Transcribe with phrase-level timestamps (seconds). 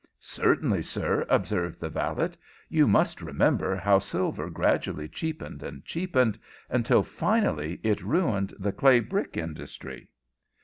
[0.19, 2.31] "Certainly, sir," observed the valet.
[2.69, 6.39] "You must remember how silver gradually cheapened and cheapened
[6.71, 10.09] until finally it ruined the clay brick industry?"